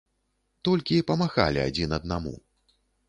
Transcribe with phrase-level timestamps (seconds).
[0.67, 2.33] Толькі памахалі адзін аднаму.